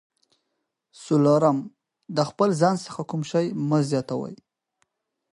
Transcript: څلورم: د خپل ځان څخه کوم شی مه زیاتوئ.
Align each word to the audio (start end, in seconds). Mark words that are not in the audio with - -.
څلورم: 1.03 1.57
د 2.15 2.17
خپل 2.29 2.49
ځان 2.61 2.75
څخه 2.85 3.01
کوم 3.09 3.21
شی 3.31 3.45
مه 3.69 3.79
زیاتوئ. 3.91 4.35